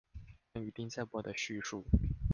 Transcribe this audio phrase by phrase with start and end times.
[0.53, 1.85] 有關地震波的敘述